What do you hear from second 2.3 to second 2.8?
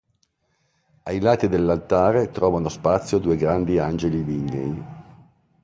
trovano